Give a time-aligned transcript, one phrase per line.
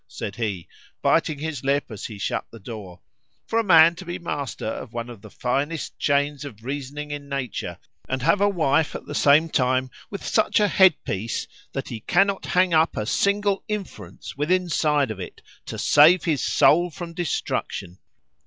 [0.07, 0.67] said he,
[1.03, 5.11] biting his lip as he shut the door,——for a man to be master of one
[5.11, 9.91] of the finest chains of reasoning in nature,——and have a wife at the same time
[10.09, 15.11] with such a head piece, that he cannot hang up a single inference within side
[15.11, 17.99] of it, to save his soul from destruction.